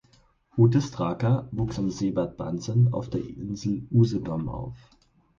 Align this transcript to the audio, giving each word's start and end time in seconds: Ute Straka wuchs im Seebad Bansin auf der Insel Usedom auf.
Ute 0.57 0.81
Straka 0.81 1.47
wuchs 1.51 1.77
im 1.77 1.91
Seebad 1.91 2.35
Bansin 2.35 2.87
auf 2.91 3.07
der 3.11 3.21
Insel 3.21 3.85
Usedom 3.91 4.49
auf. 4.49 4.75